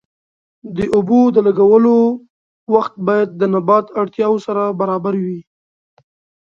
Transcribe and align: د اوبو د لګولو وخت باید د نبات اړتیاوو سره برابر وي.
د 0.75 0.77
اوبو 0.95 1.19
د 1.35 1.37
لګولو 1.47 1.97
وخت 2.73 2.93
باید 3.07 3.29
د 3.35 3.41
نبات 3.53 3.85
اړتیاوو 4.01 4.43
سره 4.47 4.63
برابر 4.79 5.13
وي. 5.25 5.39